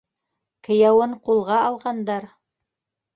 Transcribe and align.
Кейәүен 0.67 1.13
ҡулға 1.27 1.57
алғандар! 1.65 2.25